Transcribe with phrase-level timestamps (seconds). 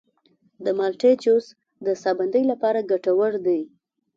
[0.63, 1.45] د مالټې جوس
[1.85, 3.61] د ساه بندۍ لپاره ګټور دی.